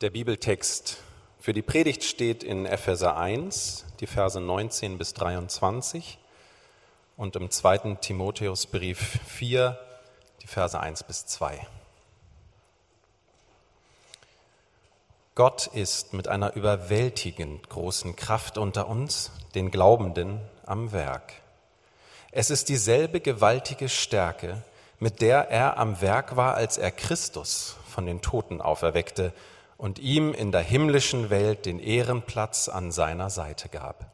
[0.00, 0.96] Der Bibeltext
[1.40, 6.18] für die Predigt steht in Epheser 1, die Verse 19 bis 23
[7.18, 9.78] und im zweiten Timotheusbrief 4,
[10.40, 11.66] die Verse 1 bis 2.
[15.34, 21.34] Gott ist mit einer überwältigend großen Kraft unter uns, den Glaubenden, am Werk.
[22.32, 24.62] Es ist dieselbe gewaltige Stärke,
[24.98, 29.34] mit der er am Werk war, als er Christus von den Toten auferweckte
[29.80, 34.10] und ihm in der himmlischen Welt den Ehrenplatz an seiner Seite gab.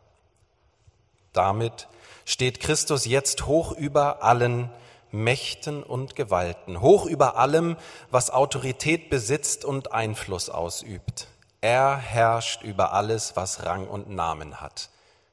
[1.32, 1.88] Damit
[2.24, 4.70] steht Christus jetzt hoch über allen
[5.10, 7.76] Mächten und Gewalten, hoch über allem,
[8.12, 11.26] was Autorität besitzt und Einfluss ausübt.
[11.60, 14.88] Er herrscht über alles, was Rang und Namen hat,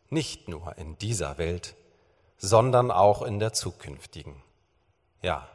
[0.09, 1.75] nicht nur in dieser Welt,
[2.37, 4.35] sondern auch in der zukünftigen.
[5.21, 5.47] Ja,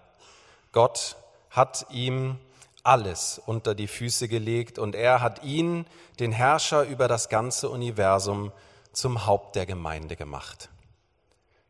[0.70, 1.16] Gott
[1.50, 2.38] hat ihm
[2.82, 5.86] alles unter die Füße gelegt und er hat ihn,
[6.20, 8.52] den Herrscher über das ganze Universum,
[8.92, 10.70] zum Haupt der Gemeinde gemacht.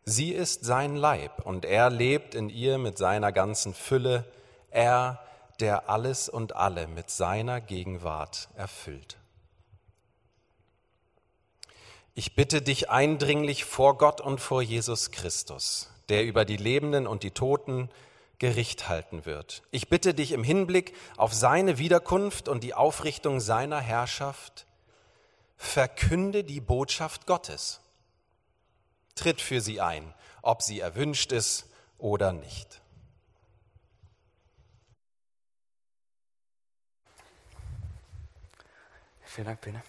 [0.05, 4.25] Sie ist sein Leib und er lebt in ihr mit seiner ganzen Fülle,
[4.71, 5.21] er,
[5.61, 9.19] der alles und alle mit seiner Gegenwart erfüllt.
[12.15, 17.23] Ich bitte dich eindringlich vor Gott und vor Jesus Christus, der über die Lebenden und
[17.23, 17.91] die Toten
[18.39, 19.63] Gericht halten wird.
[19.71, 24.67] Ich bitte dich im Hinblick auf seine Wiederkunft und die Aufrichtung seiner Herrschaft,
[25.57, 27.81] verkünde die Botschaft Gottes.
[29.17, 32.81] Tritt für sie ein, ob sie erwünscht ist oder nicht.
[39.25, 39.83] Vielen Dank, Bene.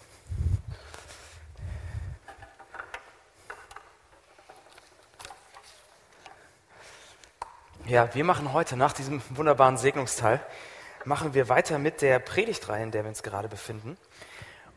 [7.89, 10.39] Ja, wir machen heute nach diesem wunderbaren Segnungsteil,
[11.05, 13.97] machen wir weiter mit der Predigtreihe, in der wir uns gerade befinden.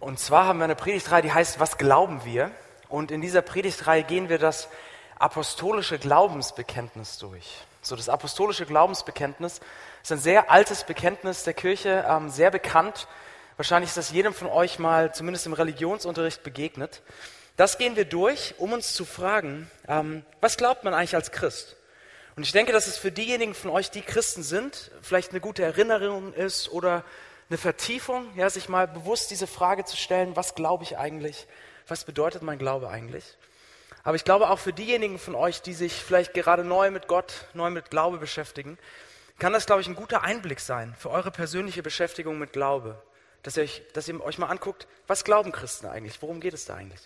[0.00, 2.50] Und zwar haben wir eine Predigtreihe, die heißt Was glauben wir?
[2.88, 4.70] Und in dieser Predigtreihe gehen wir das
[5.18, 7.58] apostolische Glaubensbekenntnis durch.
[7.82, 9.60] So, das apostolische Glaubensbekenntnis
[10.02, 13.08] ist ein sehr altes Bekenntnis der Kirche, ähm, sehr bekannt.
[13.58, 17.02] Wahrscheinlich ist das jedem von euch mal zumindest im Religionsunterricht begegnet.
[17.58, 21.76] Das gehen wir durch, um uns zu fragen, ähm, was glaubt man eigentlich als Christ?
[22.34, 25.62] Und ich denke, dass es für diejenigen von euch, die Christen sind, vielleicht eine gute
[25.62, 27.04] Erinnerung ist oder
[27.50, 31.46] eine Vertiefung, ja, sich mal bewusst diese Frage zu stellen, was glaube ich eigentlich?
[31.86, 33.36] Was bedeutet mein Glaube eigentlich?
[34.04, 37.46] Aber ich glaube auch für diejenigen von euch, die sich vielleicht gerade neu mit Gott,
[37.52, 38.78] neu mit Glaube beschäftigen,
[39.38, 43.02] kann das, glaube ich, ein guter Einblick sein für eure persönliche Beschäftigung mit Glaube.
[43.42, 46.22] Dass ihr, euch, dass ihr euch mal anguckt, was glauben Christen eigentlich?
[46.22, 47.00] Worum geht es da eigentlich?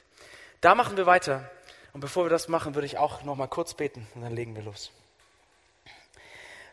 [0.60, 1.50] Da machen wir weiter.
[1.92, 4.54] Und bevor wir das machen, würde ich auch noch mal kurz beten und dann legen
[4.54, 4.92] wir los.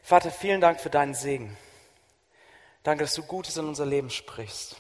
[0.05, 1.55] Vater, vielen Dank für deinen Segen.
[2.83, 4.75] Danke, dass du Gutes in unser Leben sprichst.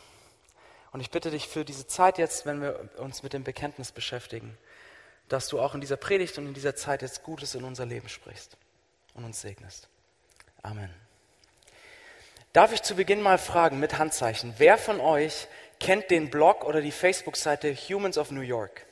[0.91, 4.57] Und ich bitte dich für diese Zeit jetzt, wenn wir uns mit dem Bekenntnis beschäftigen,
[5.29, 8.09] dass du auch in dieser Predigt und in dieser Zeit jetzt Gutes in unser Leben
[8.09, 8.57] sprichst
[9.13, 9.87] und uns segnest.
[10.61, 10.93] Amen.
[12.51, 15.47] Darf ich zu Beginn mal fragen mit Handzeichen, wer von euch
[15.79, 18.85] kennt den Blog oder die Facebook-Seite Humans of New York?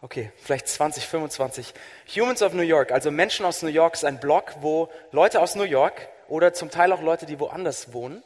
[0.00, 1.74] Okay, vielleicht 20, 25.
[2.14, 5.56] Humans of New York, also Menschen aus New York, ist ein Blog, wo Leute aus
[5.56, 8.22] New York oder zum Teil auch Leute, die woanders wohnen,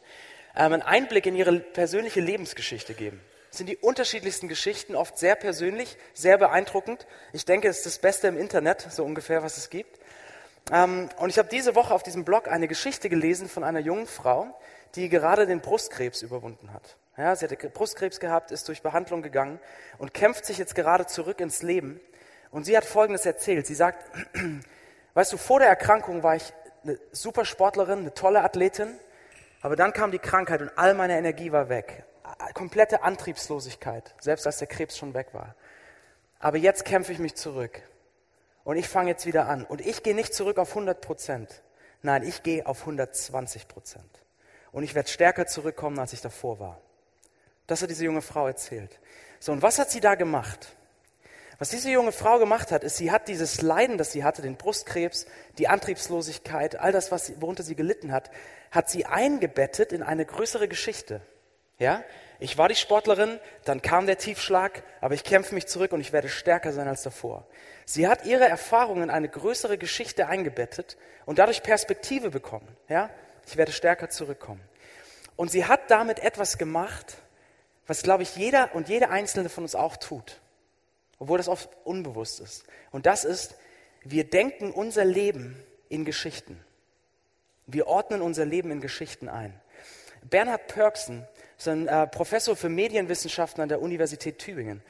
[0.55, 3.21] ähm, einen Einblick in ihre persönliche Lebensgeschichte geben.
[3.49, 7.07] Das sind die unterschiedlichsten Geschichten, oft sehr persönlich, sehr beeindruckend.
[7.33, 9.99] Ich denke, es ist das Beste im Internet, so ungefähr, was es gibt.
[10.71, 14.05] Ähm, und ich habe diese Woche auf diesem Blog eine Geschichte gelesen von einer jungen
[14.05, 14.55] Frau,
[14.93, 16.97] die gerade den Brustkrebs überwunden hat.
[17.15, 19.59] Ja, sie hatte Brustkrebs gehabt, ist durch Behandlung gegangen
[19.99, 21.99] und kämpft sich jetzt gerade zurück ins Leben.
[22.49, 23.67] Und sie hat Folgendes erzählt.
[23.67, 24.03] Sie sagt,
[25.13, 26.53] weißt du, vor der Erkrankung war ich
[26.83, 28.97] eine super Sportlerin, eine tolle Athletin,
[29.61, 32.03] aber dann kam die Krankheit und all meine Energie war weg.
[32.53, 35.55] Komplette Antriebslosigkeit, selbst als der Krebs schon weg war.
[36.39, 37.81] Aber jetzt kämpfe ich mich zurück.
[38.63, 39.63] Und ich fange jetzt wieder an.
[39.65, 41.61] Und ich gehe nicht zurück auf 100 Prozent.
[42.01, 44.23] Nein, ich gehe auf 120 Prozent.
[44.71, 46.81] Und ich werde stärker zurückkommen, als ich davor war.
[47.67, 48.99] Das hat diese junge Frau erzählt.
[49.39, 50.75] So, und was hat sie da gemacht?
[51.59, 54.57] Was diese junge Frau gemacht hat, ist, sie hat dieses Leiden, das sie hatte, den
[54.57, 55.25] Brustkrebs,
[55.57, 58.31] die Antriebslosigkeit, all das, was, worunter sie gelitten hat,
[58.71, 61.21] hat sie eingebettet in eine größere Geschichte.
[61.77, 62.03] Ja?
[62.39, 66.11] Ich war die Sportlerin, dann kam der Tiefschlag, aber ich kämpfe mich zurück und ich
[66.11, 67.45] werde stärker sein als davor.
[67.85, 72.67] Sie hat ihre Erfahrungen in eine größere Geschichte eingebettet und dadurch Perspektive bekommen.
[72.89, 73.09] Ja?
[73.45, 74.61] Ich werde stärker zurückkommen.
[75.35, 77.17] Und sie hat damit etwas gemacht,
[77.87, 80.39] was, glaube ich, jeder und jede Einzelne von uns auch tut,
[81.19, 82.65] obwohl das oft unbewusst ist.
[82.91, 83.55] Und das ist,
[84.03, 86.59] wir denken unser Leben in Geschichten.
[87.67, 89.59] Wir ordnen unser Leben in Geschichten ein.
[90.29, 91.27] Bernhard Pörksen
[91.57, 94.81] ist ein äh, Professor für Medienwissenschaften an der Universität Tübingen.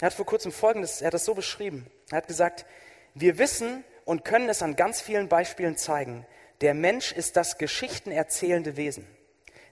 [0.00, 1.86] Er hat vor kurzem Folgendes, er hat das so beschrieben.
[2.10, 2.66] Er hat gesagt,
[3.14, 6.26] wir wissen und können es an ganz vielen Beispielen zeigen,
[6.60, 9.06] der Mensch ist das geschichtenerzählende Wesen.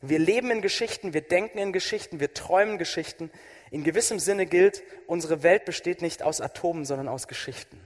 [0.03, 3.31] Wir leben in Geschichten, wir denken in Geschichten, wir träumen Geschichten.
[3.71, 7.79] In gewissem Sinne gilt, unsere Welt besteht nicht aus Atomen, sondern aus Geschichten.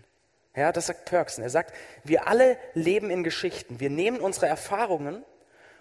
[0.55, 1.43] Ja, das sagt Perksen.
[1.43, 1.75] Er sagt,
[2.05, 3.81] wir alle leben in Geschichten.
[3.81, 5.25] Wir nehmen unsere Erfahrungen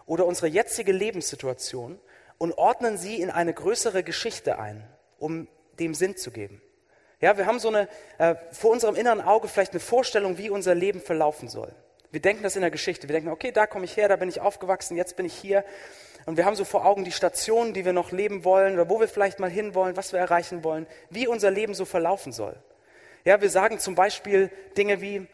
[0.07, 1.99] oder unsere jetzige Lebenssituation
[2.39, 4.83] und ordnen sie in eine größere Geschichte ein,
[5.19, 5.47] um
[5.79, 6.61] dem Sinn zu geben.
[7.21, 7.87] Ja, wir haben so eine,
[8.17, 11.73] äh, vor unserem inneren Auge vielleicht eine Vorstellung, wie unser Leben verlaufen soll.
[12.11, 13.07] Wir denken das in der Geschichte.
[13.07, 15.63] Wir denken, okay, da komme ich her, da bin ich aufgewachsen, jetzt bin ich hier.
[16.25, 18.99] Und wir haben so vor Augen die Stationen, die wir noch leben wollen oder wo
[18.99, 22.55] wir vielleicht mal hinwollen, was wir erreichen wollen, wie unser Leben so verlaufen soll.
[23.25, 25.27] Ja, wir sagen zum Beispiel Dinge wie,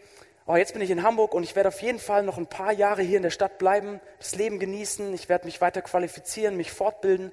[0.47, 2.71] oh, jetzt bin ich in Hamburg und ich werde auf jeden Fall noch ein paar
[2.71, 6.71] Jahre hier in der Stadt bleiben, das Leben genießen, ich werde mich weiter qualifizieren, mich
[6.71, 7.31] fortbilden.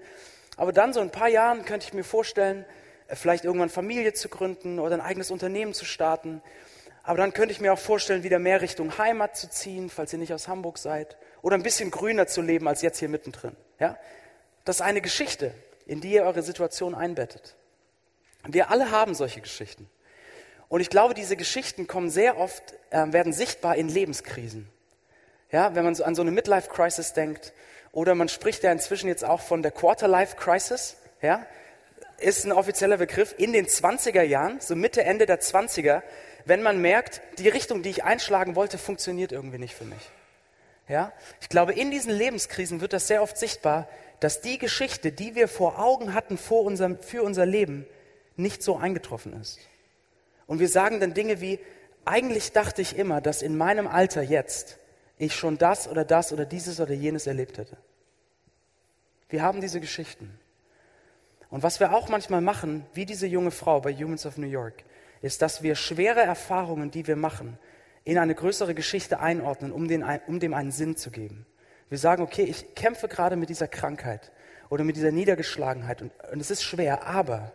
[0.58, 2.64] Aber dann so in ein paar Jahren könnte ich mir vorstellen,
[3.08, 6.43] äh, vielleicht irgendwann Familie zu gründen oder ein eigenes Unternehmen zu starten.
[7.03, 10.19] Aber dann könnte ich mir auch vorstellen, wieder mehr Richtung Heimat zu ziehen, falls ihr
[10.19, 13.54] nicht aus Hamburg seid oder ein bisschen grüner zu leben als jetzt hier mittendrin.
[13.78, 13.96] Ja?
[14.64, 15.54] Das ist eine Geschichte,
[15.87, 17.54] in die ihr eure Situation einbettet.
[18.48, 19.88] Wir alle haben solche Geschichten.
[20.66, 24.69] Und ich glaube, diese Geschichten kommen sehr oft, äh, werden sichtbar in Lebenskrisen.
[25.52, 27.52] Ja, wenn man so an so eine Midlife-Crisis denkt,
[27.93, 31.46] oder man spricht ja inzwischen jetzt auch von der Quarter-Life-Crisis, ja,
[32.19, 36.02] ist ein offizieller Begriff, in den 20er Jahren, so Mitte, Ende der 20er,
[36.44, 40.10] wenn man merkt, die Richtung, die ich einschlagen wollte, funktioniert irgendwie nicht für mich.
[40.88, 41.12] Ja?
[41.41, 43.88] Ich glaube, in diesen Lebenskrisen wird das sehr oft sichtbar,
[44.21, 47.87] dass die Geschichte, die wir vor Augen hatten vor unserem, für unser Leben,
[48.37, 49.59] nicht so eingetroffen ist.
[50.47, 51.59] Und wir sagen dann Dinge wie,
[52.05, 54.79] eigentlich dachte ich immer, dass in meinem Alter jetzt
[55.19, 57.77] ich schon das oder das oder dieses oder jenes erlebt hätte.
[59.29, 60.39] Wir haben diese Geschichten.
[61.50, 64.85] Und was wir auch manchmal machen, wie diese junge Frau bei Humans of New York,
[65.23, 67.59] ist, dass wir schwere Erfahrungen, die wir machen,
[68.06, 71.44] in eine größere Geschichte einordnen, um, den, um dem einen Sinn zu geben.
[71.88, 74.31] Wir sagen, okay, ich kämpfe gerade mit dieser Krankheit
[74.70, 77.53] oder mit dieser Niedergeschlagenheit und, und es ist schwer, aber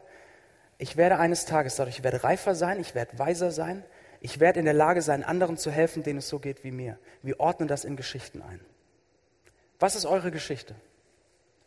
[0.77, 3.85] ich werde eines Tages dadurch, ich werde reifer sein, ich werde weiser sein,
[4.19, 6.99] ich werde in der Lage sein, anderen zu helfen, denen es so geht wie mir.
[7.23, 8.59] Wir ordnen das in Geschichten ein.
[9.79, 10.75] Was ist eure Geschichte?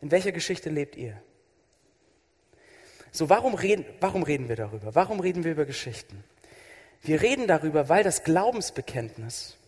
[0.03, 1.17] In welcher Geschichte lebt ihr?
[3.13, 4.95] So, warum reden, warum reden wir darüber?
[4.95, 6.23] Warum reden wir über Geschichten?
[7.05, 9.59] Wir reden darüber, weil das Glaubensbekenntnis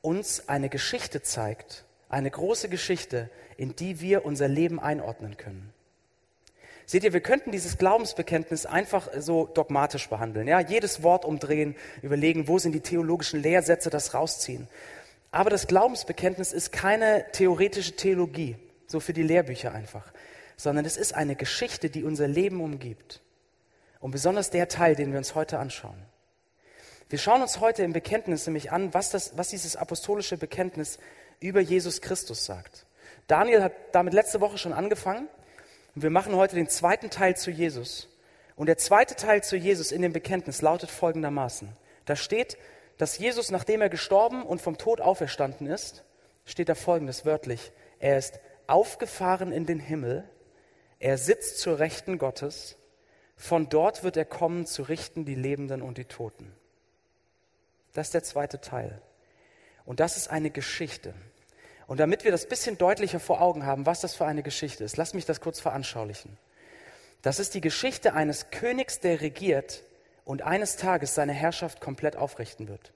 [0.00, 3.28] uns eine Geschichte zeigt, eine große Geschichte,
[3.58, 5.74] in die wir unser Leben einordnen können.
[6.86, 12.48] Seht ihr, wir könnten dieses Glaubensbekenntnis einfach so dogmatisch behandeln, ja, jedes Wort umdrehen, überlegen,
[12.48, 14.66] wo sind die theologischen Lehrsätze, das rausziehen.
[15.30, 20.10] Aber das Glaubensbekenntnis ist keine theoretische Theologie, so für die Lehrbücher einfach,
[20.56, 23.20] sondern es ist eine Geschichte, die unser Leben umgibt.
[24.00, 26.09] Und besonders der Teil, den wir uns heute anschauen.
[27.10, 31.00] Wir schauen uns heute im Bekenntnis nämlich an, was, das, was dieses apostolische Bekenntnis
[31.40, 32.86] über Jesus Christus sagt.
[33.26, 35.26] Daniel hat damit letzte Woche schon angefangen
[35.96, 38.08] und wir machen heute den zweiten Teil zu Jesus.
[38.54, 41.72] Und der zweite Teil zu Jesus in dem Bekenntnis lautet folgendermaßen.
[42.04, 42.56] Da steht,
[42.96, 46.04] dass Jesus, nachdem er gestorben und vom Tod auferstanden ist,
[46.44, 47.72] steht da folgendes wörtlich.
[47.98, 50.30] Er ist aufgefahren in den Himmel,
[51.00, 52.76] er sitzt zur Rechten Gottes,
[53.34, 56.54] von dort wird er kommen zu richten die Lebenden und die Toten.
[57.92, 59.00] Das ist der zweite Teil.
[59.84, 61.14] Und das ist eine Geschichte.
[61.86, 64.96] Und damit wir das bisschen deutlicher vor Augen haben, was das für eine Geschichte ist,
[64.96, 66.38] lass mich das kurz veranschaulichen.
[67.22, 69.82] Das ist die Geschichte eines Königs, der regiert
[70.24, 72.92] und eines Tages seine Herrschaft komplett aufrichten wird.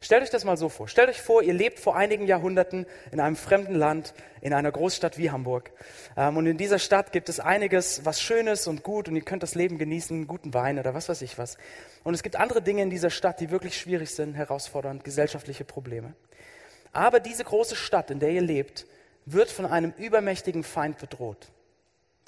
[0.00, 0.86] Stellt euch das mal so vor.
[0.86, 5.18] Stellt euch vor, ihr lebt vor einigen Jahrhunderten in einem fremden Land, in einer Großstadt
[5.18, 5.72] wie Hamburg.
[6.16, 9.42] Ähm, und in dieser Stadt gibt es einiges, was Schönes und gut und ihr könnt
[9.42, 11.58] das Leben genießen, guten Wein oder was weiß ich was.
[12.04, 16.14] Und es gibt andere Dinge in dieser Stadt, die wirklich schwierig sind, herausfordernd, gesellschaftliche Probleme.
[16.92, 18.86] Aber diese große Stadt, in der ihr lebt,
[19.26, 21.50] wird von einem übermächtigen Feind bedroht.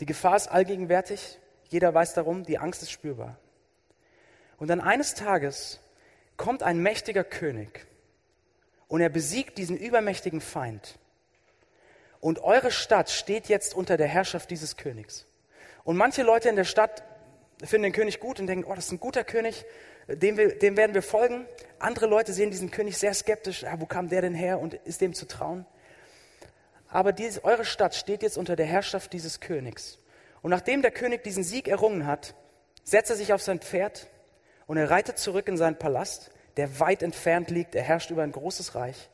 [0.01, 3.39] Die Gefahr ist allgegenwärtig, jeder weiß darum, die Angst ist spürbar.
[4.59, 5.81] Und dann eines Tages
[6.41, 7.87] kommt ein mächtiger König
[8.89, 10.99] und er besiegt diesen übermächtigen Feind.
[12.19, 15.27] Und eure Stadt steht jetzt unter der Herrschaft dieses Königs.
[15.85, 17.03] Und manche Leute in der Stadt
[17.63, 19.67] finden den König gut und denken, oh, das ist ein guter König,
[20.09, 21.45] dem, wir, dem werden wir folgen.
[21.79, 25.03] Andere Leute sehen diesen König sehr skeptisch, ah, wo kam der denn her und ist
[25.03, 25.67] dem zu trauen?
[26.89, 29.99] Aber diese, eure Stadt steht jetzt unter der Herrschaft dieses Königs.
[30.41, 32.35] Und nachdem der König diesen Sieg errungen hat,
[32.83, 34.09] setzt er sich auf sein Pferd
[34.71, 37.75] und er reitet zurück in seinen Palast, der weit entfernt liegt.
[37.75, 39.11] Er herrscht über ein großes Reich.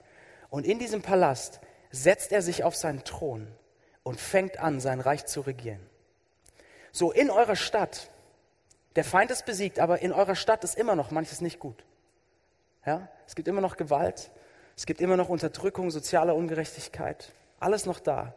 [0.51, 1.61] Und in diesem Palast
[1.91, 3.49] setzt er sich auf seinen Thron
[4.03, 5.81] und fängt an, sein Reich zu regieren.
[6.93, 8.11] So in eurer Stadt,
[8.97, 11.87] der Feind ist besiegt, aber in eurer Stadt ist immer noch manches nicht gut.
[12.85, 13.09] Ja?
[13.27, 14.31] Es gibt immer noch Gewalt,
[14.77, 18.35] es gibt immer noch Unterdrückung, soziale Ungerechtigkeit, alles noch da.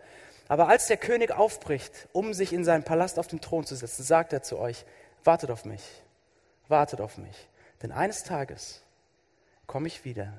[0.48, 4.04] Aber als der König aufbricht, um sich in seinen Palast auf den Thron zu setzen,
[4.04, 4.86] sagt er zu euch,
[5.26, 5.84] wartet auf mich,
[6.70, 7.50] wartet auf mich.
[7.82, 8.84] Denn eines Tages
[9.68, 10.34] komme ich wieder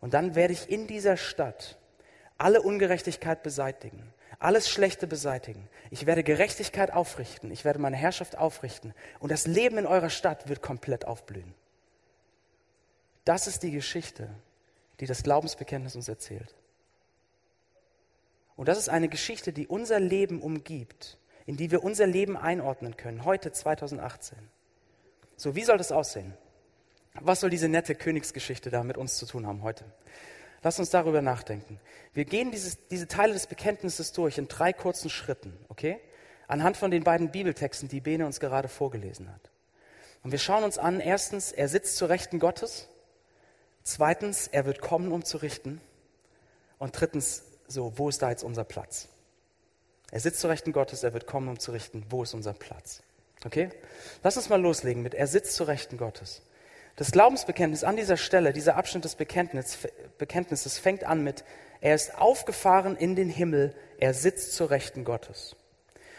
[0.00, 1.78] und dann werde ich in dieser Stadt
[2.38, 5.68] alle Ungerechtigkeit beseitigen, alles Schlechte beseitigen.
[5.90, 10.48] Ich werde Gerechtigkeit aufrichten, ich werde meine Herrschaft aufrichten und das Leben in eurer Stadt
[10.48, 11.54] wird komplett aufblühen.
[13.24, 14.30] Das ist die Geschichte,
[15.00, 16.54] die das Glaubensbekenntnis uns erzählt.
[18.56, 22.96] Und das ist eine Geschichte, die unser Leben umgibt, in die wir unser Leben einordnen
[22.96, 24.36] können, heute 2018.
[25.40, 26.34] So, wie soll das aussehen?
[27.14, 29.86] Was soll diese nette Königsgeschichte da mit uns zu tun haben heute?
[30.62, 31.80] Lass uns darüber nachdenken.
[32.12, 35.98] Wir gehen dieses, diese Teile des Bekenntnisses durch in drei kurzen Schritten, okay?
[36.46, 39.50] Anhand von den beiden Bibeltexten, die Bene uns gerade vorgelesen hat.
[40.22, 42.88] Und wir schauen uns an, erstens, er sitzt zu Rechten Gottes.
[43.82, 45.80] Zweitens, er wird kommen, um zu richten.
[46.76, 49.08] Und drittens, so, wo ist da jetzt unser Platz?
[50.10, 53.02] Er sitzt zu Rechten Gottes, er wird kommen, um zu richten, wo ist unser Platz?
[53.44, 53.70] Okay?
[54.22, 56.42] Lass uns mal loslegen mit, er sitzt zu Rechten Gottes.
[56.96, 61.44] Das Glaubensbekenntnis an dieser Stelle, dieser Abschnitt des Bekenntnisses fängt an mit,
[61.80, 65.56] er ist aufgefahren in den Himmel, er sitzt zu Rechten Gottes.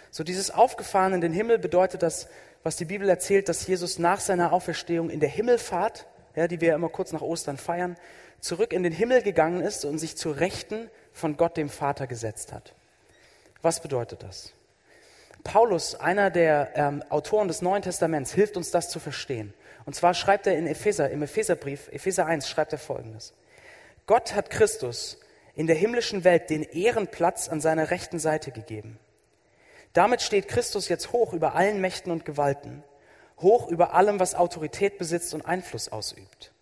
[0.09, 2.27] So dieses Aufgefahren in den Himmel bedeutet das,
[2.63, 6.73] was die Bibel erzählt, dass Jesus nach seiner Auferstehung in der Himmelfahrt, ja, die wir
[6.73, 7.95] immer kurz nach Ostern feiern,
[8.39, 12.53] zurück in den Himmel gegangen ist und sich zu Rechten von Gott dem Vater gesetzt
[12.53, 12.73] hat.
[13.61, 14.53] Was bedeutet das?
[15.43, 19.53] Paulus, einer der ähm, Autoren des Neuen Testaments, hilft uns das zu verstehen.
[19.85, 23.33] Und zwar schreibt er in Epheser, im Epheserbrief, Epheser 1, schreibt er folgendes.
[24.05, 25.19] Gott hat Christus
[25.55, 28.99] in der himmlischen Welt den Ehrenplatz an seiner rechten Seite gegeben.
[29.93, 32.83] Damit steht Christus jetzt hoch über allen Mächten und Gewalten,
[33.39, 36.53] hoch über allem, was Autorität besitzt und Einfluss ausübt.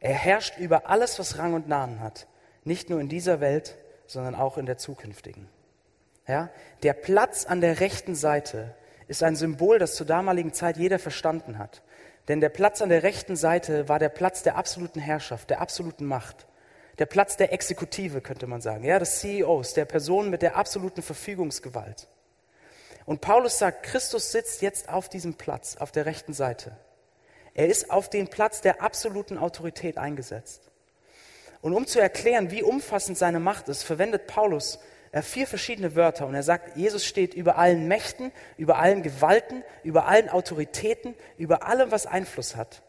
[0.00, 2.26] Er herrscht über alles, was Rang und Namen hat,
[2.64, 3.76] nicht nur in dieser Welt,
[4.06, 5.48] sondern auch in der zukünftigen.
[6.26, 6.50] Ja?
[6.82, 8.74] Der Platz an der rechten Seite
[9.08, 11.82] ist ein Symbol, das zur damaligen Zeit jeder verstanden hat.
[12.28, 16.06] Denn der Platz an der rechten Seite war der Platz der absoluten Herrschaft, der absoluten
[16.06, 16.46] Macht.
[16.98, 21.02] Der Platz der Exekutive, könnte man sagen, ja, des CEOs, der Person mit der absoluten
[21.02, 22.08] Verfügungsgewalt.
[23.04, 26.76] Und Paulus sagt, Christus sitzt jetzt auf diesem Platz, auf der rechten Seite.
[27.52, 30.70] Er ist auf den Platz der absoluten Autorität eingesetzt.
[31.60, 34.78] Und um zu erklären, wie umfassend seine Macht ist, verwendet Paulus
[35.14, 36.26] äh, vier verschiedene Wörter.
[36.26, 41.64] Und er sagt, Jesus steht über allen Mächten, über allen Gewalten, über allen Autoritäten, über
[41.68, 42.82] allem, was Einfluss hat.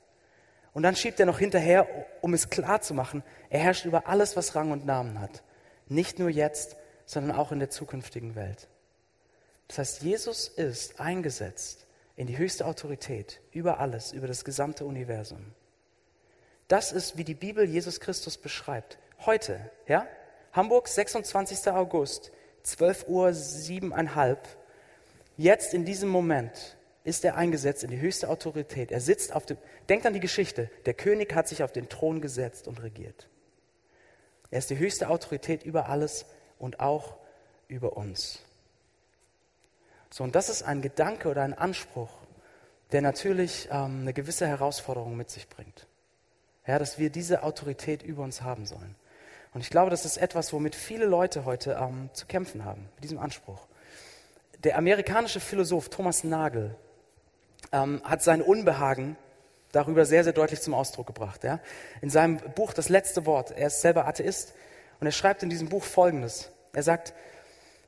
[0.73, 1.87] Und dann schiebt er noch hinterher,
[2.21, 5.43] um es klar zu machen, er herrscht über alles, was Rang und Namen hat.
[5.87, 8.69] Nicht nur jetzt, sondern auch in der zukünftigen Welt.
[9.67, 15.53] Das heißt, Jesus ist eingesetzt in die höchste Autorität über alles, über das gesamte Universum.
[16.67, 18.97] Das ist, wie die Bibel Jesus Christus beschreibt.
[19.27, 20.07] Heute, ja?
[20.55, 21.67] Hamburg, 26.
[21.67, 22.31] August,
[22.63, 23.33] 12 Uhr.
[25.35, 28.89] Jetzt in diesem Moment ist er eingesetzt in die höchste Autorität.
[28.91, 29.57] Er sitzt auf dem,
[29.89, 30.69] denkt an die Geschichte.
[30.85, 33.27] Der König hat sich auf den Thron gesetzt und regiert.
[34.49, 36.25] Er ist die höchste Autorität über alles
[36.57, 37.17] und auch
[37.67, 38.39] über uns.
[40.09, 42.11] So, und das ist ein Gedanke oder ein Anspruch,
[42.93, 45.85] der natürlich ähm, eine gewisse Herausforderung mit sich bringt.
[46.65, 48.95] Ja, dass wir diese Autorität über uns haben sollen.
[49.55, 53.05] Und ich glaube, das ist etwas, womit viele Leute heute ähm, zu kämpfen haben, mit
[53.05, 53.67] diesem Anspruch.
[54.65, 56.75] Der amerikanische Philosoph Thomas Nagel
[57.71, 59.15] ähm, hat sein Unbehagen
[59.71, 61.45] darüber sehr, sehr deutlich zum Ausdruck gebracht.
[61.45, 61.61] Ja?
[62.01, 64.53] In seinem Buch Das letzte Wort, er ist selber Atheist,
[64.99, 66.51] und er schreibt in diesem Buch Folgendes.
[66.73, 67.13] Er sagt,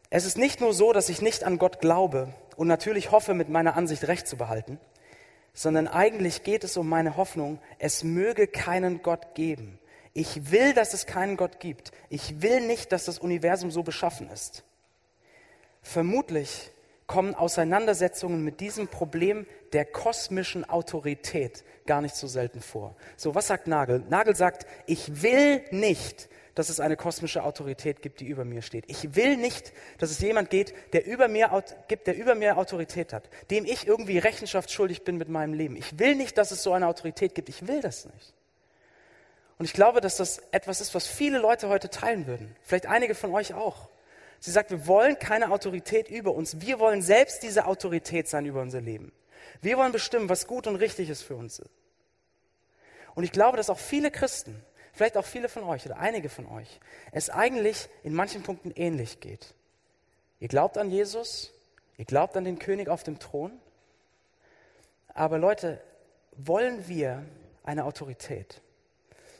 [0.09, 3.49] es ist nicht nur so, dass ich nicht an Gott glaube und natürlich hoffe, mit
[3.49, 4.79] meiner Ansicht recht zu behalten
[5.57, 9.79] sondern eigentlich geht es um meine Hoffnung, es möge keinen Gott geben.
[10.17, 11.91] Ich will, dass es keinen Gott gibt.
[12.09, 14.63] Ich will nicht, dass das Universum so beschaffen ist.
[15.83, 16.71] Vermutlich
[17.05, 22.95] kommen Auseinandersetzungen mit diesem Problem der kosmischen Autorität gar nicht so selten vor.
[23.15, 24.05] So, was sagt Nagel?
[24.09, 28.85] Nagel sagt, ich will nicht, dass es eine kosmische Autorität gibt, die über mir steht.
[28.87, 33.13] Ich will nicht, dass es jemand geht, der über mir gibt, der über mir Autorität
[33.13, 35.75] hat, dem ich irgendwie Rechenschaft schuldig bin mit meinem Leben.
[35.75, 37.49] Ich will nicht, dass es so eine Autorität gibt.
[37.49, 38.33] Ich will das nicht.
[39.57, 42.55] Und ich glaube, dass das etwas ist, was viele Leute heute teilen würden.
[42.61, 43.89] Vielleicht einige von euch auch.
[44.39, 46.61] Sie sagt, wir wollen keine Autorität über uns.
[46.61, 49.11] Wir wollen selbst diese Autorität sein über unser Leben.
[49.61, 51.61] Wir wollen bestimmen, was gut und richtig ist für uns.
[53.15, 54.63] Und ich glaube, dass auch viele Christen
[54.97, 56.79] vielleicht auch viele von euch oder einige von euch,
[57.11, 59.53] es eigentlich in manchen Punkten ähnlich geht.
[60.39, 61.53] Ihr glaubt an Jesus,
[61.97, 63.51] ihr glaubt an den König auf dem Thron.
[65.13, 65.81] Aber Leute,
[66.33, 67.23] wollen wir
[67.63, 68.61] eine Autorität?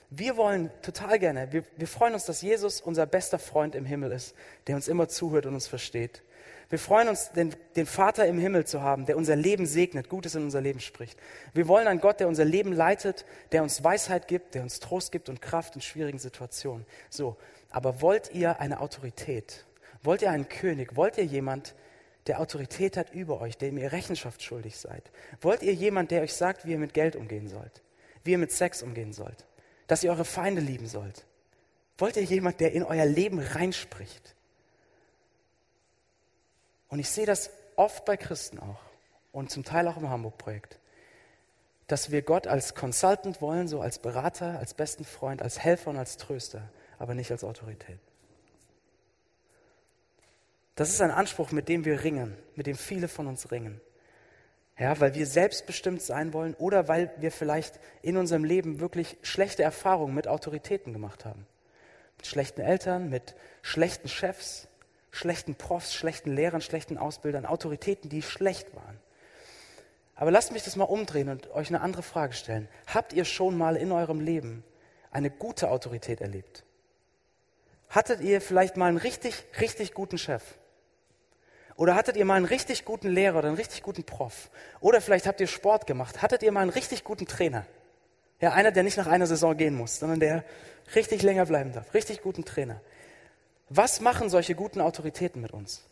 [0.10, 4.14] Wir wollen total gerne, wir, wir freuen uns, dass Jesus unser bester Freund im Himmel
[4.14, 4.36] ist,
[4.68, 6.24] der uns immer zuhört und uns versteht.
[6.70, 10.36] Wir freuen uns, den, den, Vater im Himmel zu haben, der unser Leben segnet, Gutes
[10.36, 11.18] in unser Leben spricht.
[11.54, 15.12] Wir wollen einen Gott, der unser Leben leitet, der uns Weisheit gibt, der uns Trost
[15.12, 16.86] gibt und Kraft in schwierigen Situationen.
[17.10, 17.38] So,
[17.70, 19.66] aber wollt ihr eine Autorität?
[20.04, 20.96] Wollt ihr einen König?
[20.96, 21.74] Wollt ihr jemand,
[22.28, 25.04] der Autorität hat über euch, dem ihr Rechenschaft schuldig seid?
[25.42, 27.82] Wollt ihr jemand, der euch sagt, wie ihr mit Geld umgehen sollt?
[28.24, 29.47] Wie ihr mit Sex umgehen sollt?
[29.88, 31.26] Dass ihr eure Feinde lieben sollt?
[31.98, 34.36] Wollt ihr jemand, der in euer Leben reinspricht?
[36.90, 38.80] Und ich sehe das oft bei Christen auch
[39.32, 40.80] und zum Teil auch im Hamburg-Projekt,
[41.88, 45.98] dass wir Gott als Consultant wollen, so als Berater, als besten Freund, als Helfer und
[45.98, 48.00] als Tröster, aber nicht als Autorität.
[50.76, 53.82] Das ist ein Anspruch, mit dem wir ringen, mit dem viele von uns ringen.
[54.80, 59.64] Ja, weil wir selbstbestimmt sein wollen oder weil wir vielleicht in unserem Leben wirklich schlechte
[59.64, 61.48] Erfahrungen mit Autoritäten gemacht haben.
[62.18, 64.68] Mit schlechten Eltern, mit schlechten Chefs,
[65.10, 69.00] schlechten Profs, schlechten Lehrern, schlechten Ausbildern, Autoritäten, die schlecht waren.
[70.16, 72.68] Aber lasst mich das mal umdrehen und euch eine andere Frage stellen.
[72.88, 74.64] Habt ihr schon mal in eurem Leben
[75.12, 76.64] eine gute Autorität erlebt?
[77.90, 80.44] Hattet ihr vielleicht mal einen richtig, richtig guten Chef?
[81.78, 84.50] Oder hattet ihr mal einen richtig guten Lehrer oder einen richtig guten Prof?
[84.82, 86.24] Oder vielleicht habt ihr Sport gemacht.
[86.24, 87.66] Hattet ihr mal einen richtig guten Trainer?
[88.42, 90.44] Ja, einer, der nicht nach einer Saison gehen muss, sondern der
[90.96, 91.94] richtig länger bleiben darf.
[91.94, 92.82] Richtig guten Trainer.
[93.70, 95.86] Was machen solche guten Autoritäten mit uns?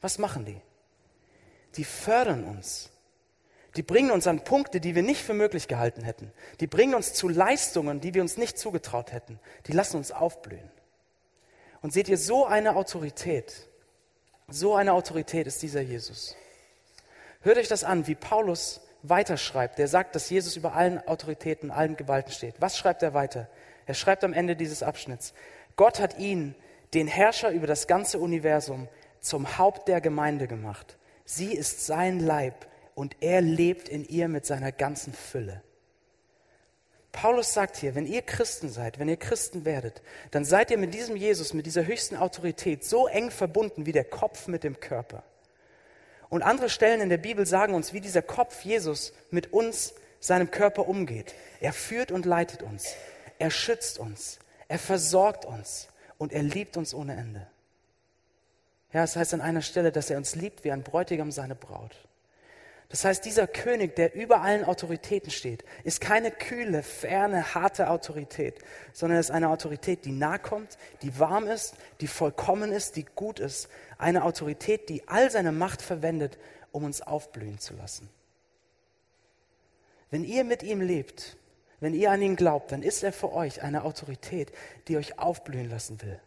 [0.00, 0.60] Was machen die?
[1.76, 2.90] Die fördern uns.
[3.76, 6.32] Die bringen uns an Punkte, die wir nicht für möglich gehalten hätten.
[6.60, 9.38] Die bringen uns zu Leistungen, die wir uns nicht zugetraut hätten.
[9.66, 10.70] Die lassen uns aufblühen.
[11.82, 13.68] Und seht ihr, so eine Autorität,
[14.48, 16.36] so eine Autorität ist dieser Jesus.
[17.40, 19.78] Hört euch das an, wie Paulus weiterschreibt.
[19.78, 22.54] Der sagt, dass Jesus über allen Autoritäten, allen Gewalten steht.
[22.60, 23.48] Was schreibt er weiter?
[23.86, 25.32] Er schreibt am Ende dieses Abschnitts,
[25.76, 26.54] Gott hat ihn
[26.94, 28.88] den Herrscher über das ganze Universum
[29.20, 30.96] zum Haupt der Gemeinde gemacht.
[31.24, 35.62] Sie ist sein Leib und er lebt in ihr mit seiner ganzen Fülle.
[37.16, 40.02] Paulus sagt hier, wenn ihr Christen seid, wenn ihr Christen werdet,
[40.32, 44.04] dann seid ihr mit diesem Jesus, mit dieser höchsten Autorität so eng verbunden wie der
[44.04, 45.22] Kopf mit dem Körper.
[46.28, 50.50] Und andere Stellen in der Bibel sagen uns, wie dieser Kopf Jesus mit uns, seinem
[50.50, 51.34] Körper umgeht.
[51.60, 52.94] Er führt und leitet uns.
[53.38, 54.38] Er schützt uns.
[54.68, 57.46] Er versorgt uns und er liebt uns ohne Ende.
[58.92, 61.96] Ja, es heißt an einer Stelle, dass er uns liebt wie ein Bräutigam seine Braut.
[62.88, 68.60] Das heißt, dieser König, der über allen Autoritäten steht, ist keine kühle, ferne, harte Autorität,
[68.92, 73.40] sondern ist eine Autorität, die nah kommt, die warm ist, die vollkommen ist, die gut
[73.40, 73.68] ist.
[73.98, 76.38] Eine Autorität, die all seine Macht verwendet,
[76.70, 78.08] um uns aufblühen zu lassen.
[80.10, 81.36] Wenn ihr mit ihm lebt,
[81.80, 84.52] wenn ihr an ihn glaubt, dann ist er für euch eine Autorität,
[84.86, 86.20] die euch aufblühen lassen will,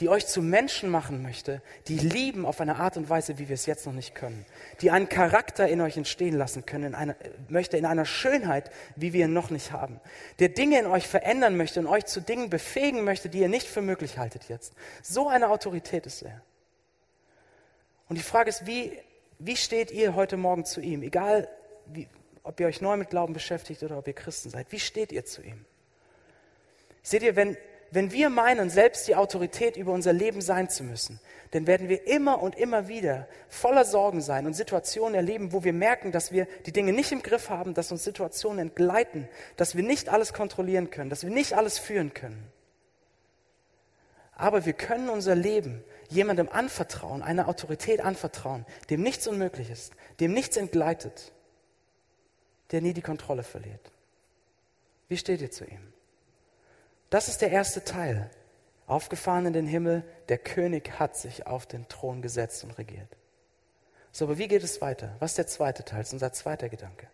[0.00, 3.54] die euch zu Menschen machen möchte, die lieben auf eine Art und Weise, wie wir
[3.54, 4.46] es jetzt noch nicht können,
[4.80, 7.16] die einen Charakter in euch entstehen lassen können, in einer,
[7.48, 10.00] möchte in einer Schönheit, wie wir ihn noch nicht haben,
[10.38, 13.68] der Dinge in euch verändern möchte und euch zu Dingen befähigen möchte, die ihr nicht
[13.68, 14.72] für möglich haltet jetzt.
[15.02, 16.40] So eine Autorität ist er.
[18.08, 18.98] Und die Frage ist, wie,
[19.38, 21.02] wie steht ihr heute Morgen zu ihm?
[21.02, 21.48] Egal,
[21.86, 22.08] wie,
[22.42, 24.70] ob ihr euch neu mit Glauben beschäftigt oder ob ihr Christen seid.
[24.70, 25.64] Wie steht ihr zu ihm?
[27.02, 27.56] Seht ihr, wenn,
[27.92, 31.20] wenn wir meinen, selbst die Autorität über unser Leben sein zu müssen,
[31.52, 35.72] dann werden wir immer und immer wieder voller Sorgen sein und Situationen erleben, wo wir
[35.72, 39.84] merken, dass wir die Dinge nicht im Griff haben, dass uns Situationen entgleiten, dass wir
[39.84, 42.50] nicht alles kontrollieren können, dass wir nicht alles führen können.
[44.34, 50.32] Aber wir können unser Leben jemandem anvertrauen, einer Autorität anvertrauen, dem nichts unmöglich ist, dem
[50.32, 51.32] nichts entgleitet
[52.72, 53.92] der nie die Kontrolle verliert.
[55.08, 55.91] Wie steht ihr zu ihm?
[57.12, 58.30] Das ist der erste Teil.
[58.86, 63.18] Aufgefahren in den Himmel, der König hat sich auf den Thron gesetzt und regiert.
[64.12, 65.14] So, aber wie geht es weiter?
[65.18, 65.98] Was ist der zweite Teil?
[65.98, 67.08] Das ist unser zweiter Gedanke.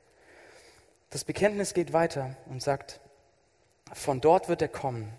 [1.11, 3.01] Das Bekenntnis geht weiter und sagt,
[3.93, 5.13] von dort wird er kommen,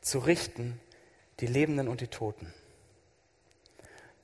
[0.00, 0.80] zu richten
[1.38, 2.52] die Lebenden und die Toten.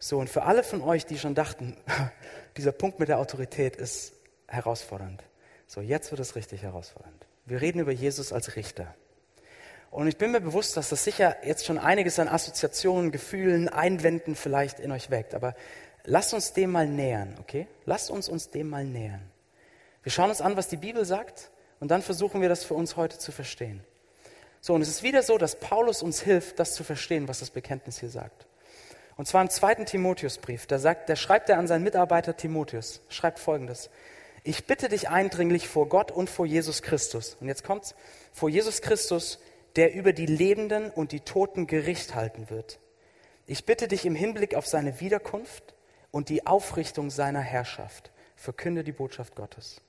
[0.00, 1.76] So, und für alle von euch, die schon dachten,
[2.56, 4.14] dieser Punkt mit der Autorität ist
[4.48, 5.22] herausfordernd.
[5.68, 7.24] So, jetzt wird es richtig herausfordernd.
[7.44, 8.92] Wir reden über Jesus als Richter.
[9.96, 14.34] Und ich bin mir bewusst, dass das sicher jetzt schon einiges an Assoziationen, Gefühlen, Einwänden
[14.34, 15.34] vielleicht in euch weckt.
[15.34, 15.54] Aber
[16.04, 17.66] lasst uns dem mal nähern, okay?
[17.86, 19.22] Lasst uns uns dem mal nähern.
[20.02, 22.96] Wir schauen uns an, was die Bibel sagt und dann versuchen wir das für uns
[22.96, 23.82] heute zu verstehen.
[24.60, 27.48] So, und es ist wieder so, dass Paulus uns hilft, das zu verstehen, was das
[27.48, 28.46] Bekenntnis hier sagt.
[29.16, 30.66] Und zwar im zweiten Timotheusbrief.
[30.66, 33.88] Da, sagt, da schreibt er an seinen Mitarbeiter Timotheus, schreibt folgendes.
[34.44, 37.38] Ich bitte dich eindringlich vor Gott und vor Jesus Christus.
[37.40, 37.94] Und jetzt kommt's.
[38.34, 39.38] Vor Jesus Christus,
[39.76, 42.80] der über die Lebenden und die Toten Gericht halten wird.
[43.46, 45.74] Ich bitte dich im Hinblick auf seine Wiederkunft
[46.10, 48.10] und die Aufrichtung seiner Herrschaft.
[48.34, 49.80] Verkünde die Botschaft Gottes.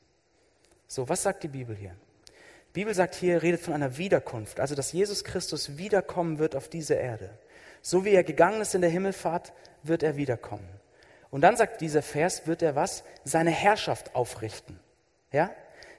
[0.87, 1.95] So, was sagt die Bibel hier?
[2.69, 6.69] Die Bibel sagt hier, redet von einer Wiederkunft, also dass Jesus Christus wiederkommen wird auf
[6.69, 7.29] diese Erde.
[7.81, 10.67] So wie er gegangen ist in der Himmelfahrt, wird er wiederkommen.
[11.29, 13.03] Und dann sagt dieser Vers, wird er was?
[13.23, 14.79] Seine Herrschaft aufrichten.
[15.31, 15.49] Ja?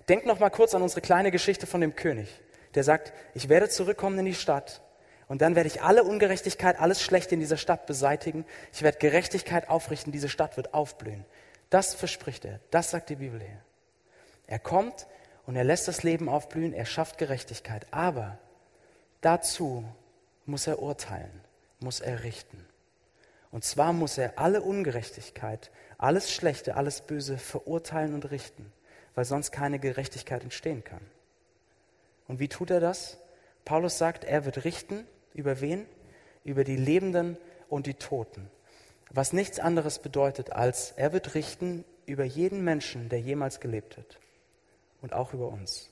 [0.08, 2.28] Denkt noch mal kurz an unsere kleine Geschichte von dem König,
[2.74, 4.82] der sagt, ich werde zurückkommen in die Stadt
[5.28, 8.46] und dann werde ich alle Ungerechtigkeit, alles Schlechte in dieser Stadt beseitigen.
[8.72, 11.24] Ich werde Gerechtigkeit aufrichten, diese Stadt wird aufblühen.
[11.70, 12.60] Das verspricht er.
[12.70, 13.60] Das sagt die Bibel hier.
[14.46, 15.06] Er kommt
[15.46, 17.86] und er lässt das Leben aufblühen, er schafft Gerechtigkeit.
[17.90, 18.38] Aber
[19.20, 19.84] dazu
[20.46, 21.42] muss er urteilen,
[21.80, 22.66] muss er richten.
[23.50, 28.72] Und zwar muss er alle Ungerechtigkeit, alles Schlechte, alles Böse verurteilen und richten,
[29.14, 31.00] weil sonst keine Gerechtigkeit entstehen kann.
[32.28, 33.18] Und wie tut er das?
[33.64, 35.86] Paulus sagt, er wird richten über wen?
[36.44, 37.36] Über die Lebenden
[37.68, 38.48] und die Toten.
[39.10, 44.18] Was nichts anderes bedeutet, als er wird richten über jeden Menschen, der jemals gelebt hat.
[45.00, 45.90] Und auch über uns.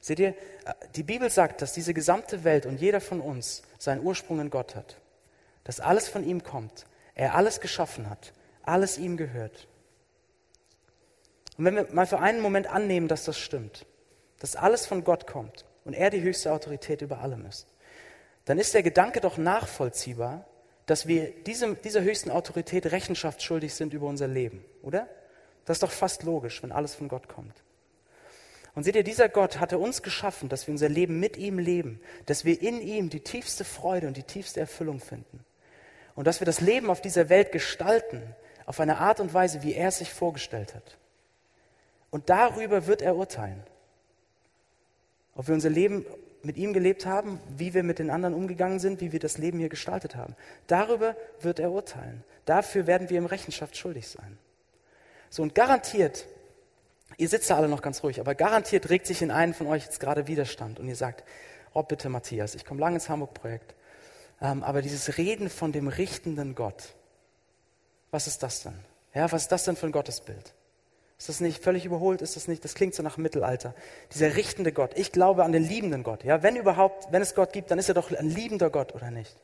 [0.00, 0.34] Seht ihr,
[0.94, 4.74] die Bibel sagt, dass diese gesamte Welt und jeder von uns seinen Ursprung in Gott
[4.74, 4.96] hat.
[5.64, 6.86] Dass alles von ihm kommt.
[7.14, 8.32] Er alles geschaffen hat.
[8.62, 9.68] Alles ihm gehört.
[11.58, 13.84] Und wenn wir mal für einen Moment annehmen, dass das stimmt,
[14.38, 17.66] dass alles von Gott kommt und er die höchste Autorität über allem ist,
[18.44, 20.46] dann ist der Gedanke doch nachvollziehbar,
[20.86, 25.08] dass wir diesem, dieser höchsten Autorität Rechenschaft schuldig sind über unser Leben, oder?
[25.66, 27.62] Das ist doch fast logisch, wenn alles von Gott kommt.
[28.74, 32.00] Und seht ihr, dieser Gott hatte uns geschaffen, dass wir unser Leben mit ihm leben,
[32.26, 35.44] dass wir in ihm die tiefste Freude und die tiefste Erfüllung finden.
[36.14, 38.22] Und dass wir das Leben auf dieser Welt gestalten,
[38.64, 40.96] auf eine Art und Weise, wie er es sich vorgestellt hat.
[42.10, 43.62] Und darüber wird er urteilen.
[45.34, 46.04] Ob wir unser Leben
[46.42, 49.58] mit ihm gelebt haben, wie wir mit den anderen umgegangen sind, wie wir das Leben
[49.58, 50.34] hier gestaltet haben.
[50.66, 52.24] Darüber wird er urteilen.
[52.44, 54.38] Dafür werden wir ihm Rechenschaft schuldig sein.
[55.30, 56.26] So und garantiert,
[57.16, 59.84] ihr sitzt da alle noch ganz ruhig, aber garantiert regt sich in einen von euch
[59.84, 61.24] jetzt gerade Widerstand und ihr sagt,
[61.74, 63.74] oh bitte Matthias, ich komme lange ins Hamburg-Projekt,
[64.40, 66.94] ähm, aber dieses Reden von dem richtenden Gott,
[68.10, 68.78] was ist das denn?
[69.14, 70.54] Ja, was ist das denn für ein Gottesbild?
[71.18, 72.22] Ist das nicht völlig überholt?
[72.22, 72.64] Ist das nicht?
[72.64, 73.74] Das klingt so nach Mittelalter.
[74.14, 74.92] Dieser richtende Gott.
[74.96, 76.22] Ich glaube an den liebenden Gott.
[76.22, 79.10] Ja, wenn überhaupt, wenn es Gott gibt, dann ist er doch ein liebender Gott, oder
[79.10, 79.36] nicht?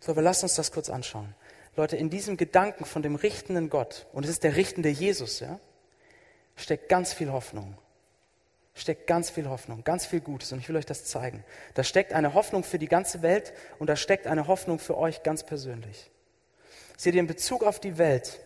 [0.00, 1.34] So, aber lasst uns das kurz anschauen.
[1.76, 5.60] Leute, in diesem Gedanken von dem richtenden Gott, und es ist der richtende Jesus, ja,
[6.56, 7.76] steckt ganz viel Hoffnung.
[8.74, 10.52] Steckt ganz viel Hoffnung, ganz viel Gutes.
[10.52, 11.44] Und ich will euch das zeigen.
[11.74, 15.22] Da steckt eine Hoffnung für die ganze Welt und da steckt eine Hoffnung für euch
[15.22, 16.10] ganz persönlich.
[16.96, 18.40] Seht ihr, in Bezug auf die Welt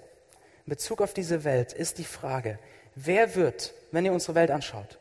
[0.66, 2.58] in Bezug auf diese Welt ist die Frage,
[2.94, 4.98] wer wird, wenn ihr unsere Welt anschaut,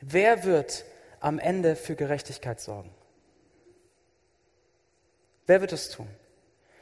[0.00, 0.84] wer wird
[1.20, 2.90] am Ende für Gerechtigkeit sorgen?
[5.46, 6.08] Wer wird es tun?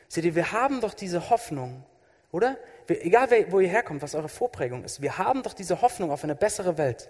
[0.09, 1.85] Seht ihr, wir haben doch diese Hoffnung,
[2.33, 2.57] oder?
[2.87, 6.25] Wir, egal wo ihr herkommt, was eure Vorprägung ist, wir haben doch diese Hoffnung auf
[6.25, 7.09] eine bessere Welt.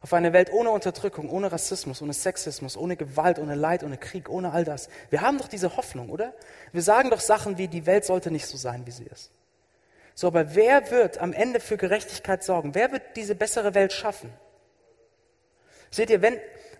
[0.00, 4.28] Auf eine Welt ohne Unterdrückung, ohne Rassismus, ohne Sexismus, ohne Gewalt, ohne Leid, ohne Krieg,
[4.28, 4.88] ohne all das.
[5.10, 6.34] Wir haben doch diese Hoffnung, oder?
[6.72, 9.30] Wir sagen doch Sachen wie, die Welt sollte nicht so sein, wie sie ist.
[10.14, 12.74] So, aber wer wird am Ende für Gerechtigkeit sorgen?
[12.74, 14.32] Wer wird diese bessere Welt schaffen?
[15.90, 16.38] Seht ihr, wenn,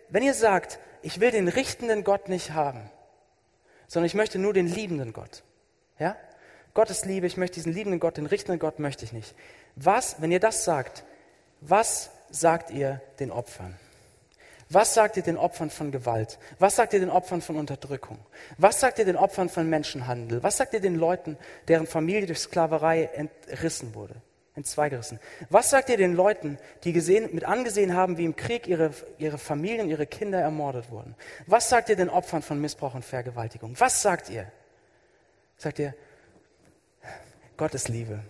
[0.09, 2.91] wenn ihr sagt, ich will den richtenden Gott nicht haben,
[3.87, 5.43] sondern ich möchte nur den liebenden Gott,
[5.99, 6.17] ja?
[6.75, 9.35] Gottes Liebe, ich möchte diesen liebenden Gott, den richtenden Gott möchte ich nicht.
[9.77, 11.05] Was, wenn ihr das sagt,
[11.61, 13.77] was sagt ihr den Opfern?
[14.73, 16.39] Was sagt ihr den Opfern von Gewalt?
[16.59, 18.19] Was sagt ihr den Opfern von Unterdrückung?
[18.57, 20.43] Was sagt ihr den Opfern von Menschenhandel?
[20.43, 21.37] Was sagt ihr den Leuten,
[21.69, 24.15] deren Familie durch Sklaverei entrissen wurde,
[24.55, 25.21] entzweigerissen?
[25.51, 29.37] Was sagt ihr den Leuten, die gesehen, mit angesehen haben, wie im Krieg ihre, ihre
[29.37, 31.17] Familien, ihre Kinder ermordet wurden?
[31.47, 33.79] Was sagt ihr den Opfern von Missbrauch und Vergewaltigung?
[33.79, 34.51] Was sagt ihr?
[35.59, 35.95] Sagt ihr,
[37.59, 38.21] Gott ist Liebe.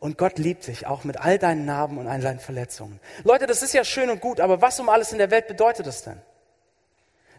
[0.00, 2.98] Und Gott liebt dich auch mit all deinen Narben und all deinen Verletzungen.
[3.22, 5.86] Leute, das ist ja schön und gut, aber was um alles in der Welt bedeutet
[5.86, 6.20] das denn?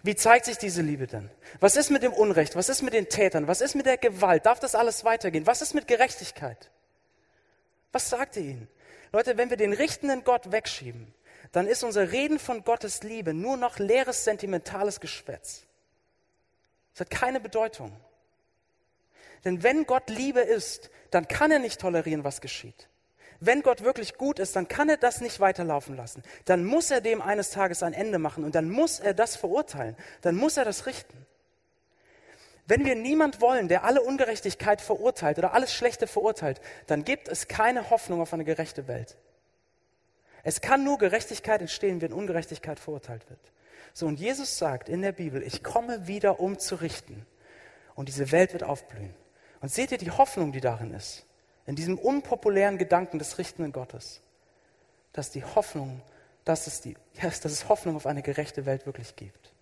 [0.04, 1.30] Wie zeigt sich diese Liebe denn?
[1.60, 2.56] Was ist mit dem Unrecht?
[2.56, 3.48] Was ist mit den Tätern?
[3.48, 4.46] Was ist mit der Gewalt?
[4.46, 5.48] Darf das alles weitergehen?
[5.48, 6.70] Was ist mit Gerechtigkeit?
[7.92, 8.68] Was sagt ihr ihnen?
[9.12, 11.14] Leute, wenn wir den richtenden Gott wegschieben,
[11.52, 15.64] dann ist unser Reden von Gottes Liebe nur noch leeres, sentimentales Geschwätz.
[16.94, 17.92] Es hat keine Bedeutung.
[19.46, 22.88] Denn wenn Gott Liebe ist, dann kann er nicht tolerieren, was geschieht.
[23.40, 26.22] Wenn Gott wirklich gut ist, dann kann er das nicht weiterlaufen lassen.
[26.46, 29.98] Dann muss er dem eines Tages ein Ende machen und dann muss er das verurteilen.
[30.22, 31.26] Dann muss er das richten.
[32.68, 37.48] Wenn wir niemand wollen, der alle Ungerechtigkeit verurteilt oder alles Schlechte verurteilt, dann gibt es
[37.48, 39.18] keine Hoffnung auf eine gerechte Welt.
[40.44, 43.40] Es kann nur Gerechtigkeit entstehen, wenn Ungerechtigkeit verurteilt wird.
[43.94, 47.26] So, und Jesus sagt in der Bibel, ich komme wieder, um zu richten.
[47.96, 49.14] Und diese Welt wird aufblühen.
[49.62, 51.26] Und seht ihr die Hoffnung, die darin ist?
[51.66, 54.22] in diesem unpopulären Gedanken des richtenden Gottes,
[55.14, 56.02] dass die Hoffnung,
[56.44, 59.54] dass es, die, dass es Hoffnung auf eine gerechte Welt wirklich gibt.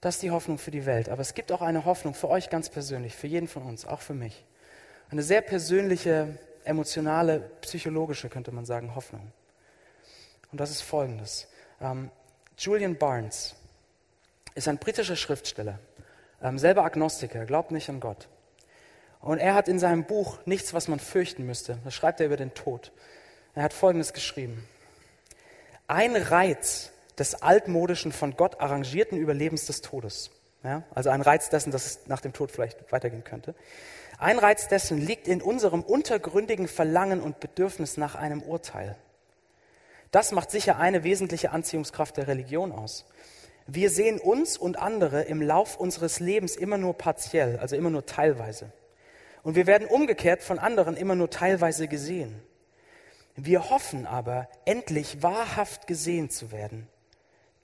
[0.00, 1.08] Das ist die Hoffnung für die Welt.
[1.08, 4.00] Aber es gibt auch eine Hoffnung für euch ganz persönlich, für jeden von uns, auch
[4.00, 4.44] für mich.
[5.10, 9.32] Eine sehr persönliche, emotionale, psychologische, könnte man sagen, Hoffnung.
[10.52, 11.48] Und das ist folgendes.
[11.80, 12.10] Ähm,
[12.58, 13.56] Julian Barnes
[14.54, 15.78] ist ein britischer Schriftsteller,
[16.42, 18.28] ähm, selber Agnostiker, glaubt nicht an Gott.
[19.20, 21.78] Und er hat in seinem Buch nichts, was man fürchten müsste.
[21.84, 22.92] Da schreibt er über den Tod.
[23.54, 24.68] Er hat Folgendes geschrieben.
[25.88, 30.30] Ein Reiz des altmodischen, von Gott arrangierten Überlebens des Todes.
[30.62, 33.54] Ja, also ein Reiz dessen, dass es nach dem Tod vielleicht weitergehen könnte.
[34.18, 38.96] Ein Reiz dessen liegt in unserem untergründigen Verlangen und Bedürfnis nach einem Urteil.
[40.10, 43.06] Das macht sicher eine wesentliche Anziehungskraft der Religion aus.
[43.66, 48.06] Wir sehen uns und andere im Lauf unseres Lebens immer nur partiell, also immer nur
[48.06, 48.72] teilweise.
[49.42, 52.42] Und wir werden umgekehrt von anderen immer nur teilweise gesehen.
[53.34, 56.88] Wir hoffen aber, endlich wahrhaft gesehen zu werden,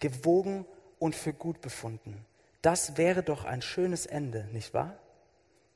[0.01, 0.67] gewogen
[0.99, 2.27] und für gut befunden.
[2.63, 4.97] Das wäre doch ein schönes Ende, nicht wahr?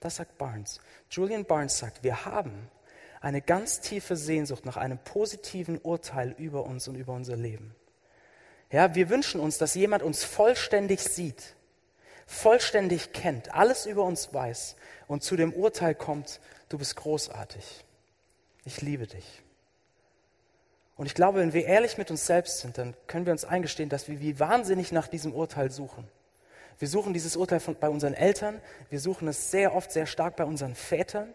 [0.01, 0.81] Das sagt Barnes.
[1.11, 2.71] Julian Barnes sagt, wir haben
[3.21, 7.75] eine ganz tiefe Sehnsucht nach einem positiven Urteil über uns und über unser Leben.
[8.71, 11.55] Ja, wir wünschen uns, dass jemand uns vollständig sieht,
[12.27, 14.77] vollständig kennt, alles über uns weiß
[15.07, 17.85] und zu dem Urteil kommt, du bist großartig,
[18.65, 19.43] ich liebe dich.
[20.97, 23.91] Und ich glaube, wenn wir ehrlich mit uns selbst sind, dann können wir uns eingestehen,
[23.91, 26.09] dass wir wie wahnsinnig nach diesem Urteil suchen.
[26.79, 30.37] Wir suchen dieses Urteil von, bei unseren Eltern, wir suchen es sehr oft sehr stark
[30.37, 31.33] bei unseren Vätern,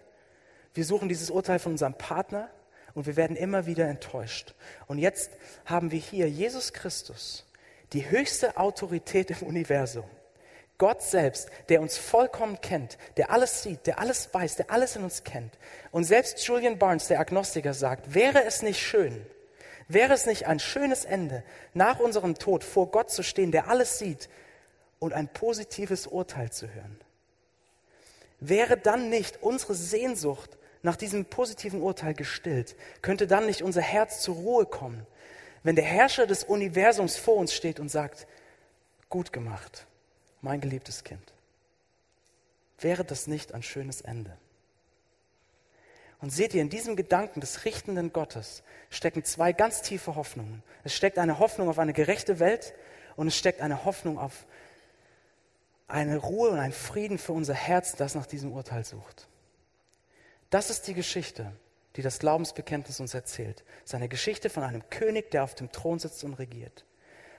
[0.73, 2.49] wir suchen dieses Urteil von unserem Partner
[2.93, 4.53] und wir werden immer wieder enttäuscht.
[4.87, 5.31] Und jetzt
[5.65, 7.45] haben wir hier Jesus Christus,
[7.93, 10.05] die höchste Autorität im Universum,
[10.81, 15.03] Gott selbst, der uns vollkommen kennt, der alles sieht, der alles weiß, der alles in
[15.03, 15.53] uns kennt.
[15.91, 19.23] Und selbst Julian Barnes, der Agnostiker, sagt, wäre es nicht schön,
[19.87, 21.43] wäre es nicht ein schönes Ende,
[21.75, 24.27] nach unserem Tod vor Gott zu stehen, der alles sieht
[24.97, 26.99] und ein positives Urteil zu hören?
[28.39, 32.75] Wäre dann nicht unsere Sehnsucht nach diesem positiven Urteil gestillt?
[33.01, 35.05] Könnte dann nicht unser Herz zur Ruhe kommen,
[35.63, 38.27] wenn der Herrscher des Universums vor uns steht und sagt,
[39.09, 39.85] gut gemacht,
[40.41, 41.33] mein geliebtes Kind.
[42.79, 44.35] Wäre das nicht ein schönes Ende?
[46.19, 50.63] Und seht ihr, in diesem Gedanken des richtenden Gottes stecken zwei ganz tiefe Hoffnungen.
[50.83, 52.73] Es steckt eine Hoffnung auf eine gerechte Welt
[53.15, 54.45] und es steckt eine Hoffnung auf
[55.87, 59.27] eine Ruhe und einen Frieden für unser Herz, das nach diesem Urteil sucht.
[60.51, 61.51] Das ist die Geschichte,
[61.95, 63.63] die das Glaubensbekenntnis uns erzählt.
[63.79, 66.85] Es ist eine Geschichte von einem König, der auf dem Thron sitzt und regiert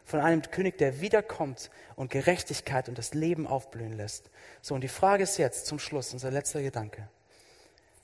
[0.05, 4.31] von einem König, der wiederkommt und Gerechtigkeit und das Leben aufblühen lässt.
[4.61, 7.09] So, und die Frage ist jetzt zum Schluss, unser letzter Gedanke.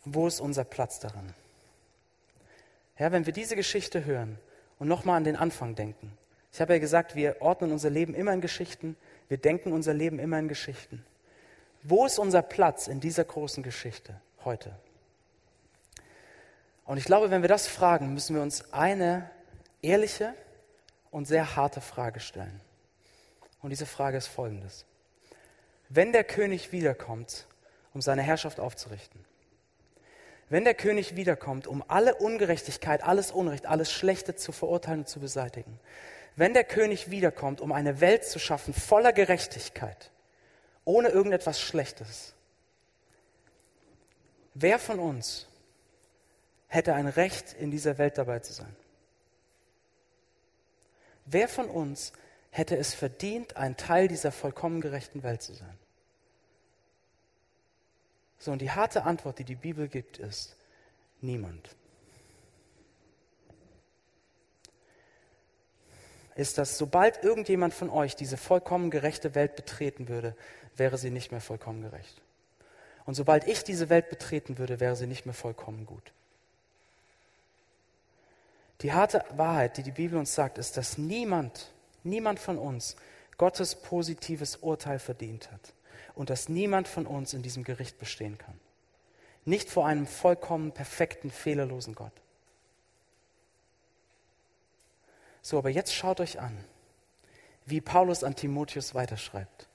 [0.04, 1.34] Wo ist unser Platz daran?
[2.98, 4.38] Ja, wenn wir diese Geschichte hören
[4.78, 6.16] und nochmal an den Anfang denken.
[6.52, 8.96] Ich habe ja gesagt, wir ordnen unser Leben immer in Geschichten,
[9.28, 11.04] wir denken unser Leben immer in Geschichten.
[11.82, 14.74] Wo ist unser Platz in dieser großen Geschichte heute?
[16.88, 19.30] Und ich glaube, wenn wir das fragen, müssen wir uns eine
[19.82, 20.34] ehrliche,
[21.10, 22.60] und sehr harte Frage stellen.
[23.62, 24.84] Und diese Frage ist folgendes.
[25.88, 27.46] Wenn der König wiederkommt,
[27.94, 29.24] um seine Herrschaft aufzurichten,
[30.50, 35.20] wenn der König wiederkommt, um alle Ungerechtigkeit, alles Unrecht, alles Schlechte zu verurteilen und zu
[35.20, 35.78] beseitigen,
[36.36, 40.10] wenn der König wiederkommt, um eine Welt zu schaffen voller Gerechtigkeit,
[40.84, 42.34] ohne irgendetwas Schlechtes,
[44.54, 45.47] wer von uns
[46.68, 48.74] hätte ein Recht, in dieser Welt dabei zu sein?
[51.24, 52.12] Wer von uns
[52.50, 55.78] hätte es verdient, ein Teil dieser vollkommen gerechten Welt zu sein?
[58.38, 60.56] So, und die harte Antwort, die die Bibel gibt, ist
[61.20, 61.74] niemand.
[66.36, 70.36] Ist, dass sobald irgendjemand von euch diese vollkommen gerechte Welt betreten würde,
[70.76, 72.22] wäre sie nicht mehr vollkommen gerecht.
[73.06, 76.12] Und sobald ich diese Welt betreten würde, wäre sie nicht mehr vollkommen gut.
[78.82, 81.72] Die harte Wahrheit, die die Bibel uns sagt, ist, dass niemand,
[82.04, 82.96] niemand von uns
[83.36, 85.72] Gottes positives Urteil verdient hat
[86.14, 88.58] und dass niemand von uns in diesem Gericht bestehen kann.
[89.44, 92.12] nicht vor einem vollkommen perfekten, fehlerlosen Gott.
[95.40, 96.64] So, aber jetzt schaut euch an,
[97.64, 99.67] wie Paulus an Timotheus weiterschreibt.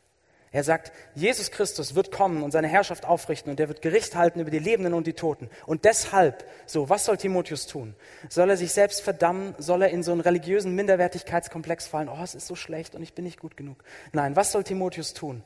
[0.53, 4.39] Er sagt, Jesus Christus wird kommen und seine Herrschaft aufrichten und er wird Gericht halten
[4.39, 5.49] über die Lebenden und die Toten.
[5.65, 7.95] Und deshalb, so, was soll Timotheus tun?
[8.29, 9.55] Soll er sich selbst verdammen?
[9.57, 12.07] Soll er in so einen religiösen Minderwertigkeitskomplex fallen?
[12.07, 13.83] Oh, es ist so schlecht und ich bin nicht gut genug.
[14.11, 15.43] Nein, was soll Timotheus tun?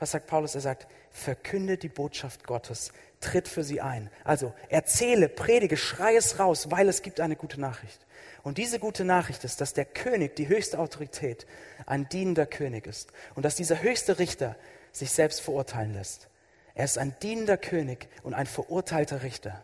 [0.00, 0.56] Was sagt Paulus?
[0.56, 4.10] Er sagt, verkünde die Botschaft Gottes, tritt für sie ein.
[4.24, 8.04] Also erzähle, predige, schrei es raus, weil es gibt eine gute Nachricht.
[8.42, 11.46] Und diese gute Nachricht ist, dass der König, die höchste Autorität,
[11.86, 14.56] ein dienender König ist und dass dieser höchste Richter
[14.92, 16.28] sich selbst verurteilen lässt.
[16.74, 19.62] Er ist ein dienender König und ein verurteilter Richter.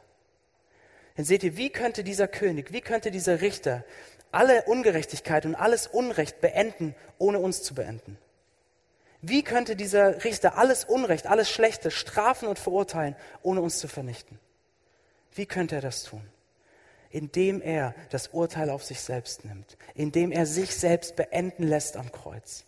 [1.17, 3.85] Dann seht ihr, wie könnte dieser König, wie könnte dieser Richter
[4.33, 8.19] alle Ungerechtigkeit und alles Unrecht beenden, ohne uns zu beenden?
[9.23, 14.39] Wie könnte dieser Richter alles Unrecht, alles Schlechte strafen und verurteilen, ohne uns zu vernichten?
[15.35, 16.23] Wie könnte er das tun?
[17.11, 22.13] Indem er das Urteil auf sich selbst nimmt, indem er sich selbst beenden lässt am
[22.13, 22.65] Kreuz,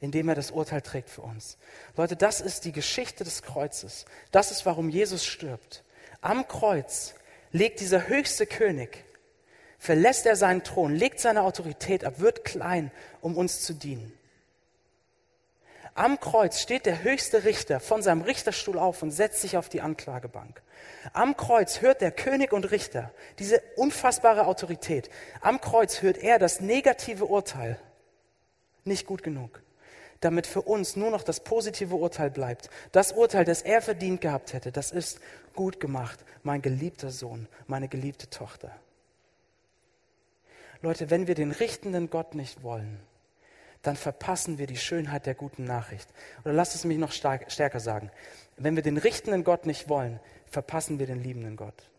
[0.00, 1.56] indem er das Urteil trägt für uns.
[1.96, 4.04] Leute, das ist die Geschichte des Kreuzes.
[4.30, 5.84] Das ist, warum Jesus stirbt.
[6.20, 7.14] Am Kreuz
[7.52, 9.04] legt dieser höchste König,
[9.78, 14.12] verlässt er seinen Thron, legt seine Autorität ab, wird klein, um uns zu dienen.
[15.96, 19.80] Am Kreuz steht der höchste Richter von seinem Richterstuhl auf und setzt sich auf die
[19.80, 20.60] Anklagebank.
[21.12, 25.08] Am Kreuz hört der König und Richter diese unfassbare Autorität.
[25.40, 27.78] Am Kreuz hört er das negative Urteil.
[28.82, 29.62] Nicht gut genug.
[30.18, 32.70] Damit für uns nur noch das positive Urteil bleibt.
[32.90, 35.20] Das Urteil, das er verdient gehabt hätte, das ist
[35.54, 38.72] gut gemacht, mein geliebter Sohn, meine geliebte Tochter.
[40.82, 43.00] Leute, wenn wir den richtenden Gott nicht wollen,
[43.84, 46.08] dann verpassen wir die Schönheit der guten Nachricht.
[46.42, 48.10] Oder lasst es mich noch stark, stärker sagen.
[48.56, 51.90] Wenn wir den richtenden Gott nicht wollen, verpassen wir den liebenden Gott.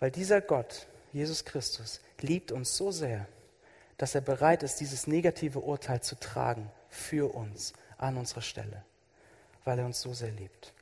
[0.00, 3.28] Weil dieser Gott, Jesus Christus, liebt uns so sehr,
[3.98, 8.82] dass er bereit ist, dieses negative Urteil zu tragen für uns an unserer Stelle,
[9.64, 10.72] weil er uns so sehr liebt.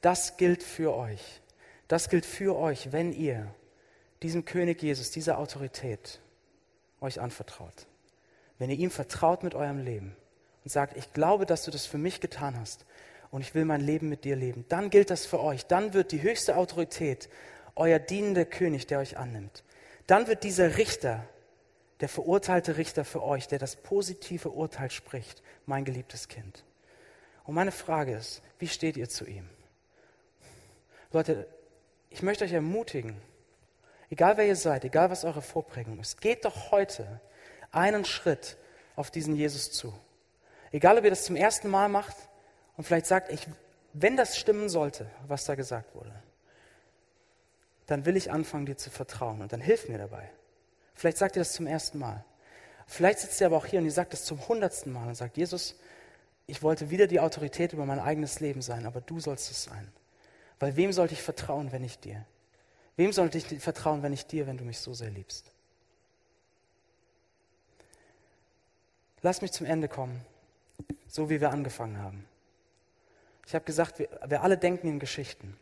[0.00, 1.42] Das gilt für euch.
[1.86, 3.54] Das gilt für euch, wenn ihr
[4.22, 6.20] diesem König Jesus, dieser Autorität
[7.00, 7.86] euch anvertraut.
[8.58, 10.16] Wenn ihr ihm vertraut mit eurem Leben
[10.64, 12.84] und sagt, ich glaube, dass du das für mich getan hast
[13.30, 15.66] und ich will mein Leben mit dir leben, dann gilt das für euch.
[15.66, 17.28] Dann wird die höchste Autorität
[17.74, 19.64] euer dienender König, der euch annimmt.
[20.06, 21.26] Dann wird dieser Richter,
[22.00, 26.64] der verurteilte Richter für euch, der das positive Urteil spricht, mein geliebtes Kind.
[27.44, 29.48] Und meine Frage ist, wie steht ihr zu ihm?
[31.12, 31.46] Leute,
[32.10, 33.16] ich möchte euch ermutigen,
[34.10, 37.20] egal wer ihr seid, egal was eure Vorprägung ist, geht doch heute
[37.72, 38.56] einen Schritt
[38.96, 39.94] auf diesen Jesus zu.
[40.72, 42.16] Egal, ob ihr das zum ersten Mal macht
[42.76, 43.46] und vielleicht sagt, ich,
[43.92, 46.12] wenn das stimmen sollte, was da gesagt wurde,
[47.86, 50.30] dann will ich anfangen, dir zu vertrauen und dann hilf mir dabei.
[50.94, 52.24] Vielleicht sagt ihr das zum ersten Mal.
[52.86, 55.36] Vielleicht sitzt ihr aber auch hier und ihr sagt das zum hundertsten Mal und sagt,
[55.36, 55.76] Jesus,
[56.46, 59.90] ich wollte wieder die Autorität über mein eigenes Leben sein, aber du sollst es sein.
[60.58, 62.24] Weil wem sollte ich vertrauen, wenn ich dir?
[63.00, 65.50] Wem sollte ich vertrauen, wenn ich dir, wenn du mich so sehr liebst?
[69.22, 70.20] Lass mich zum Ende kommen,
[71.08, 72.26] so wie wir angefangen haben.
[73.46, 75.56] Ich habe gesagt, wir, wir alle denken in Geschichten.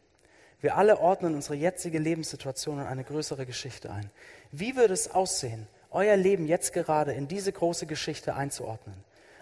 [0.61, 4.11] Wir alle ordnen unsere jetzige Lebenssituation in eine größere Geschichte ein.
[4.51, 8.97] Wie würde es aussehen, euer Leben jetzt gerade in diese große Geschichte einzuordnen?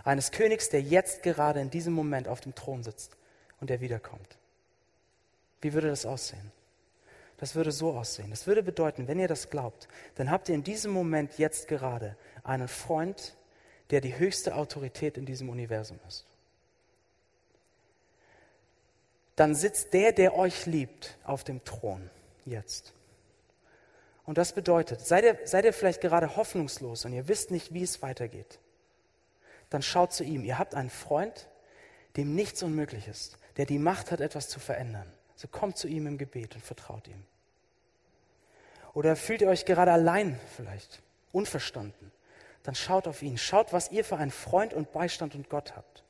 [0.04, 3.16] Eines Königs, der jetzt gerade in diesem Moment auf dem Thron sitzt
[3.58, 4.36] und der wiederkommt.
[5.62, 6.52] Wie würde das aussehen?
[7.38, 8.30] Das würde so aussehen.
[8.30, 12.16] Das würde bedeuten, wenn ihr das glaubt, dann habt ihr in diesem Moment jetzt gerade
[12.42, 13.36] einen Freund,
[13.90, 16.24] der die höchste Autorität in diesem Universum ist.
[19.36, 22.10] Dann sitzt der, der euch liebt, auf dem Thron
[22.46, 22.94] jetzt.
[24.24, 27.82] Und das bedeutet, seid ihr, seid ihr vielleicht gerade hoffnungslos und ihr wisst nicht, wie
[27.82, 28.58] es weitergeht,
[29.70, 30.44] dann schaut zu ihm.
[30.44, 31.48] Ihr habt einen Freund,
[32.16, 35.12] dem nichts unmöglich ist, der die Macht hat, etwas zu verändern.
[35.36, 37.22] So kommt zu ihm im Gebet und vertraut ihm.
[38.94, 42.10] Oder fühlt ihr euch gerade allein vielleicht, unverstanden?
[42.62, 46.02] Dann schaut auf ihn, schaut, was ihr für einen Freund und Beistand und Gott habt.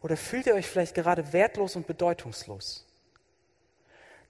[0.00, 2.86] Oder fühlt ihr euch vielleicht gerade wertlos und bedeutungslos?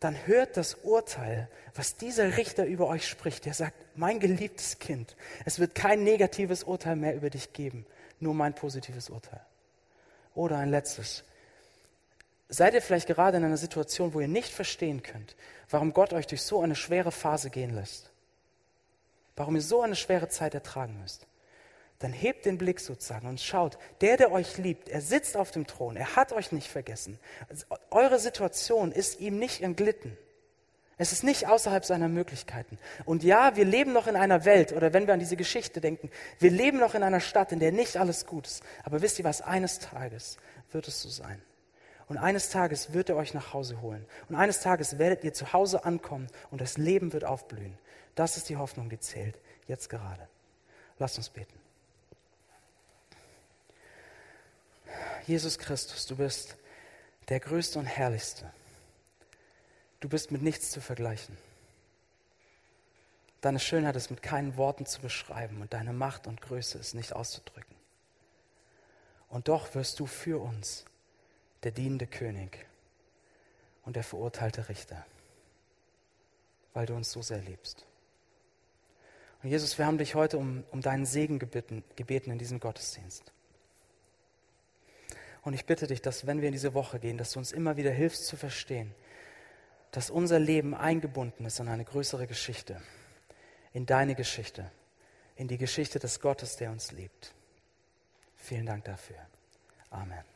[0.01, 3.47] Dann hört das Urteil, was dieser Richter über euch spricht.
[3.47, 7.87] Der sagt, mein geliebtes Kind, es wird kein negatives Urteil mehr über dich geben,
[8.21, 9.41] nur mein positives Urteil.
[10.35, 11.25] Oder ein letztes,
[12.49, 15.35] Seid ihr vielleicht gerade in einer Situation, wo ihr nicht verstehen könnt,
[15.71, 18.13] warum Gott euch durch so eine schwere Phase gehen lässt?
[19.37, 21.27] Warum ihr so eine schwere Zeit ertragen müsst?
[22.05, 25.67] dann hebt den Blick sozusagen und schaut, der, der euch liebt, er sitzt auf dem
[25.67, 27.19] Thron, er hat euch nicht vergessen.
[27.91, 30.17] Eure Situation ist ihm nicht entglitten.
[30.99, 32.79] Es ist nicht außerhalb seiner Möglichkeiten.
[33.07, 36.11] Und ja, wir leben noch in einer Welt, oder wenn wir an diese Geschichte denken,
[36.39, 38.63] wir leben noch in einer Stadt, in der nicht alles gut ist.
[38.85, 40.37] Aber wisst ihr was, eines Tages
[40.71, 41.41] wird es so sein.
[42.07, 44.07] Und eines Tages wird er euch nach Hause holen.
[44.29, 47.79] Und eines Tages werdet ihr zu Hause ankommen und das Leben wird aufblühen.
[48.15, 50.29] Das ist die Hoffnung, die zählt, jetzt gerade.
[50.99, 51.59] Lasst uns beten.
[55.27, 56.57] Jesus Christus, du bist
[57.29, 58.53] der Größte und Herrlichste.
[60.01, 61.37] Du bist mit nichts zu vergleichen.
[63.41, 67.15] Deine Schönheit ist mit keinen Worten zu beschreiben und deine Macht und Größe ist nicht
[67.15, 67.75] auszudrücken.
[69.29, 70.85] Und doch wirst du für uns
[71.65, 72.67] der dienende König
[73.85, 75.05] und der verurteilte Richter,
[76.73, 77.87] weil du uns so sehr liebst.
[79.43, 83.33] Und Jesus, wir haben dich heute um, um deinen Segen gebeten, gebeten in diesem Gottesdienst.
[85.43, 87.77] Und ich bitte dich, dass wenn wir in diese Woche gehen, dass du uns immer
[87.77, 88.95] wieder hilfst zu verstehen,
[89.91, 92.81] dass unser Leben eingebunden ist in eine größere Geschichte,
[93.73, 94.71] in deine Geschichte,
[95.37, 97.35] in die Geschichte des Gottes, der uns liebt.
[98.37, 99.19] Vielen Dank dafür.
[99.91, 100.34] Amen.